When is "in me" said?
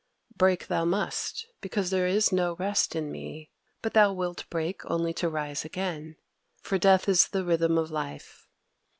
2.95-3.51